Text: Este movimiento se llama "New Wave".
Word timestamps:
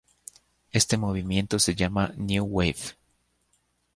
Este 0.71 0.97
movimiento 0.97 1.59
se 1.59 1.75
llama 1.75 2.11
"New 2.17 2.43
Wave". 2.45 2.75